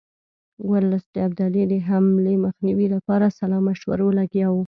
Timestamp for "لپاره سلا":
2.95-3.57